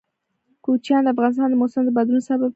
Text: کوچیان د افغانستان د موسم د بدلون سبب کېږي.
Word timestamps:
کوچیان 0.63 1.01
د 1.05 1.07
افغانستان 1.13 1.47
د 1.49 1.55
موسم 1.61 1.81
د 1.85 1.89
بدلون 1.97 2.21
سبب 2.27 2.41
کېږي. 2.43 2.49